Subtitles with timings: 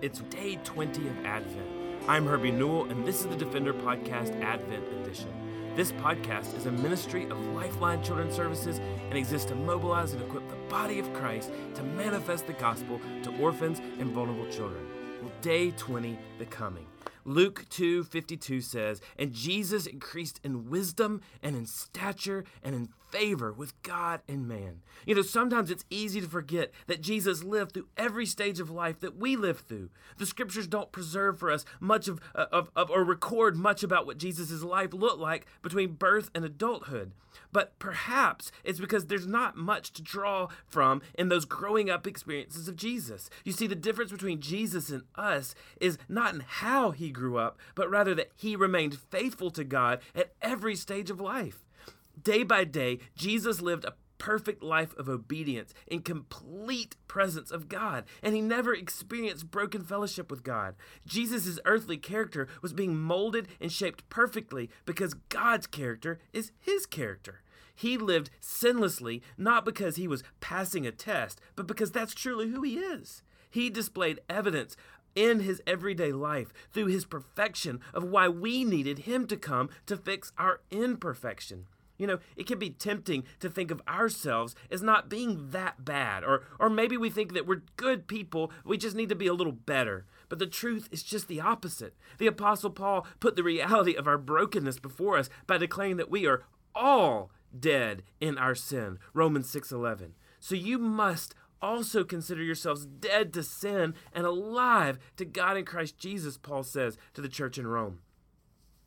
[0.00, 1.66] It's day 20 of Advent.
[2.06, 5.28] I'm Herbie Newell, and this is the Defender Podcast Advent Edition.
[5.74, 10.48] This podcast is a ministry of Lifeline Children's Services and exists to mobilize and equip
[10.48, 14.86] the body of Christ to manifest the gospel to orphans and vulnerable children.
[15.20, 16.86] Well, day 20, the coming.
[17.28, 23.80] Luke 2:52 says, "And Jesus increased in wisdom and in stature and in favor with
[23.82, 28.24] God and man." You know, sometimes it's easy to forget that Jesus lived through every
[28.24, 29.90] stage of life that we live through.
[30.16, 34.06] The scriptures don't preserve for us much of, uh, of, of or record much about
[34.06, 37.12] what Jesus' life looked like between birth and adulthood.
[37.52, 42.68] But perhaps it's because there's not much to draw from in those growing up experiences
[42.68, 43.30] of Jesus.
[43.44, 47.58] You see, the difference between Jesus and us is not in how he grew up,
[47.74, 51.64] but rather that he remained faithful to God at every stage of life.
[52.20, 58.04] Day by day, Jesus lived a perfect life of obedience in complete presence of God,
[58.22, 60.74] and he never experienced broken fellowship with God.
[61.06, 67.42] Jesus' earthly character was being molded and shaped perfectly because God's character is his character.
[67.74, 72.62] He lived sinlessly not because he was passing a test, but because that's truly who
[72.62, 73.22] he is.
[73.50, 74.76] He displayed evidence
[75.18, 79.96] in his everyday life through his perfection of why we needed him to come to
[79.96, 81.66] fix our imperfection.
[81.98, 86.22] You know, it can be tempting to think of ourselves as not being that bad,
[86.22, 89.34] or, or maybe we think that we're good people, we just need to be a
[89.34, 90.06] little better.
[90.28, 91.96] But the truth is just the opposite.
[92.18, 96.28] The Apostle Paul put the reality of our brokenness before us by declaring that we
[96.28, 96.44] are
[96.76, 99.00] all dead in our sin.
[99.12, 100.12] Romans 6:11.
[100.38, 105.98] So you must also consider yourselves dead to sin and alive to God in Christ
[105.98, 108.00] Jesus, Paul says to the church in Rome.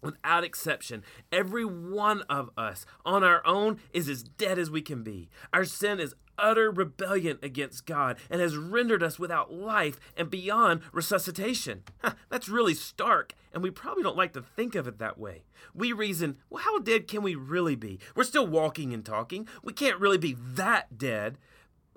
[0.02, 5.04] Without exception, every one of us on our own is as dead as we can
[5.04, 5.30] be.
[5.54, 10.82] Our sin is utter rebellion against God and has rendered us without life and beyond
[10.92, 11.84] resuscitation.
[12.30, 15.44] That's really stark, and we probably don't like to think of it that way.
[15.76, 18.00] We reason, well, how dead can we really be?
[18.16, 19.48] We're still walking and talking.
[19.62, 21.38] We can't really be that dead.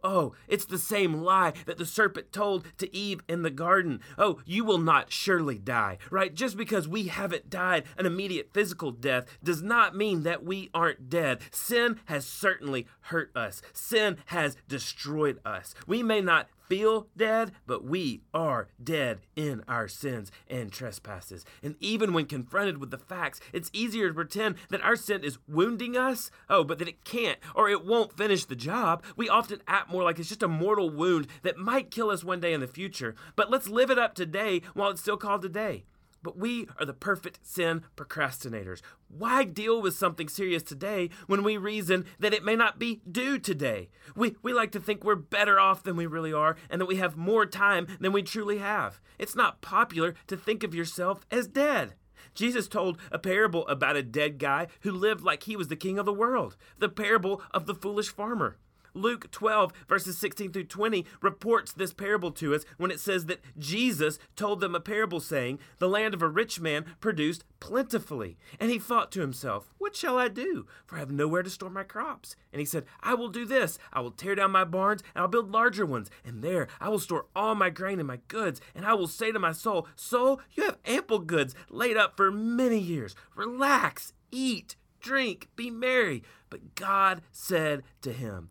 [0.04, 4.00] Oh, it's the same lie that the serpent told to Eve in the garden.
[4.18, 6.34] Oh, you will not surely die, right?
[6.34, 11.08] Just because we haven't died an immediate physical death does not mean that we aren't
[11.08, 11.40] dead.
[11.50, 15.74] Sin has certainly hurt us, sin has destroyed us.
[15.86, 21.44] We may not feel dead, but we are dead in our sins and trespasses.
[21.62, 25.38] And even when confronted with the facts, it's easier to pretend that our sin is
[25.48, 29.02] wounding us, oh, but that it can't or it won't finish the job.
[29.16, 32.40] We often act more like it's just a mortal wound that might kill us one
[32.40, 33.14] day in the future.
[33.36, 35.84] But let's live it up today while it's still called today.
[36.24, 38.80] But we are the perfect sin procrastinators.
[39.08, 43.38] Why deal with something serious today when we reason that it may not be due
[43.38, 43.90] today?
[44.16, 46.96] We, we like to think we're better off than we really are and that we
[46.96, 49.02] have more time than we truly have.
[49.18, 51.92] It's not popular to think of yourself as dead.
[52.32, 55.98] Jesus told a parable about a dead guy who lived like he was the king
[55.98, 58.56] of the world, the parable of the foolish farmer.
[58.94, 63.42] Luke 12, verses 16 through 20, reports this parable to us when it says that
[63.58, 68.38] Jesus told them a parable saying, The land of a rich man produced plentifully.
[68.60, 70.66] And he thought to himself, What shall I do?
[70.86, 72.36] For I have nowhere to store my crops.
[72.52, 73.78] And he said, I will do this.
[73.92, 76.10] I will tear down my barns, and I'll build larger ones.
[76.24, 78.60] And there I will store all my grain and my goods.
[78.74, 82.30] And I will say to my soul, Soul, you have ample goods laid up for
[82.30, 83.14] many years.
[83.34, 86.22] Relax, eat, drink, be merry.
[86.50, 88.50] But God said to him,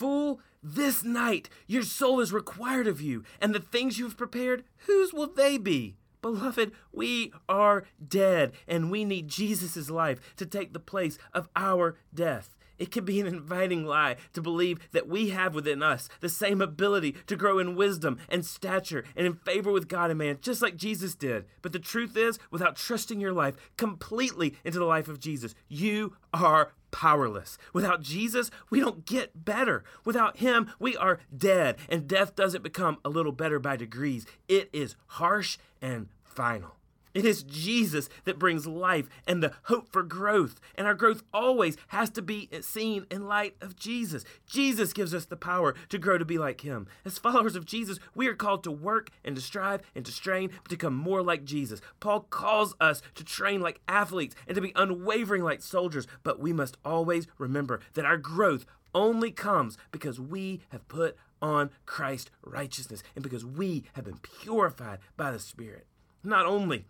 [0.00, 4.64] Fool, this night your soul is required of you, and the things you have prepared,
[4.86, 5.98] whose will they be?
[6.22, 11.98] Beloved, we are dead, and we need Jesus' life to take the place of our
[12.14, 12.56] death.
[12.80, 16.62] It can be an inviting lie to believe that we have within us the same
[16.62, 20.62] ability to grow in wisdom and stature and in favor with God and man, just
[20.62, 21.44] like Jesus did.
[21.60, 26.16] But the truth is, without trusting your life completely into the life of Jesus, you
[26.32, 27.58] are powerless.
[27.74, 29.84] Without Jesus, we don't get better.
[30.06, 34.26] Without Him, we are dead, and death doesn't become a little better by degrees.
[34.48, 36.79] It is harsh and final.
[37.12, 40.60] It is Jesus that brings life and the hope for growth.
[40.76, 44.24] And our growth always has to be seen in light of Jesus.
[44.46, 46.86] Jesus gives us the power to grow to be like Him.
[47.04, 50.50] As followers of Jesus, we are called to work and to strive and to strain
[50.50, 51.80] to become more like Jesus.
[51.98, 56.06] Paul calls us to train like athletes and to be unwavering like soldiers.
[56.22, 61.70] But we must always remember that our growth only comes because we have put on
[61.86, 65.86] Christ's righteousness and because we have been purified by the Spirit.
[66.22, 66.86] Not only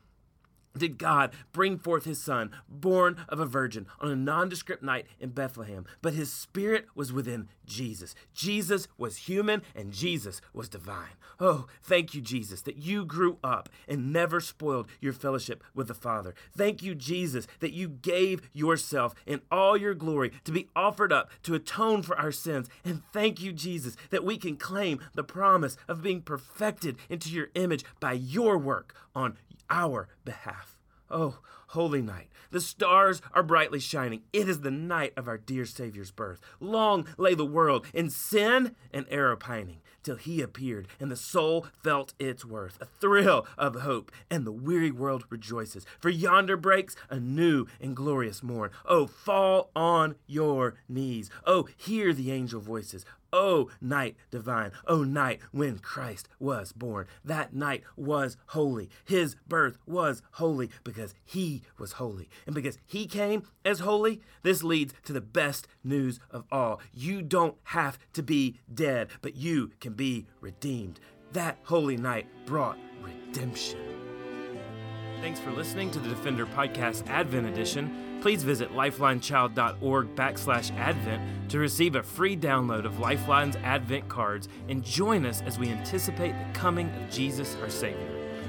[0.76, 5.30] did God bring forth his son, born of a virgin, on a nondescript night in
[5.30, 5.86] Bethlehem.
[6.02, 8.14] But his spirit was within Jesus.
[8.34, 11.16] Jesus was human and Jesus was divine.
[11.42, 15.94] Oh, thank you, Jesus, that you grew up and never spoiled your fellowship with the
[15.94, 16.34] Father.
[16.54, 21.30] Thank you, Jesus, that you gave yourself in all your glory to be offered up
[21.44, 22.68] to atone for our sins.
[22.84, 27.48] And thank you, Jesus, that we can claim the promise of being perfected into your
[27.54, 29.38] image by your work on
[29.70, 30.69] our behalf.
[31.10, 31.38] Oh,
[31.70, 32.28] holy night.
[32.50, 34.22] The stars are brightly shining.
[34.32, 36.40] It is the night of our dear Savior's birth.
[36.58, 41.66] Long lay the world in sin and error pining till he appeared, and the soul
[41.82, 42.80] felt its worth.
[42.80, 45.86] A thrill of hope, and the weary world rejoices.
[46.00, 48.70] For yonder breaks a new and glorious morn.
[48.84, 51.30] Oh, fall on your knees.
[51.46, 53.04] Oh, hear the angel voices.
[53.32, 54.72] Oh, night divine.
[54.88, 57.06] Oh, night when Christ was born.
[57.24, 58.90] That night was holy.
[59.04, 62.28] His birth was holy because he was holy.
[62.46, 66.80] And because he came as holy, this leads to the best news of all.
[66.92, 71.00] You don't have to be dead, but you can be redeemed.
[71.32, 73.78] That holy night brought redemption.
[75.20, 78.18] Thanks for listening to the Defender Podcast Advent Edition.
[78.22, 84.82] Please visit lifelinechild.org backslash advent to receive a free download of Lifeline's Advent cards and
[84.82, 88.29] join us as we anticipate the coming of Jesus our Savior.